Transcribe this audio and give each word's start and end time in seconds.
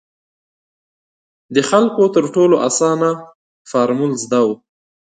خلکو 1.69 2.03
تر 2.15 2.23
ټولو 2.35 2.55
اسانه 2.67 3.09
فارمول 3.71 4.11
زده 4.23 4.39
وو. 4.45 4.55